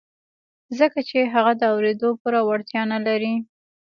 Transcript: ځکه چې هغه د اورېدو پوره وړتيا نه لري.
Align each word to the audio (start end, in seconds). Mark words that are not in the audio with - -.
ځکه 0.79 0.99
چې 1.09 1.19
هغه 1.33 1.51
د 1.57 1.61
اورېدو 1.73 2.09
پوره 2.21 2.41
وړتيا 2.47 2.81
نه 2.93 2.99
لري. 3.07 3.33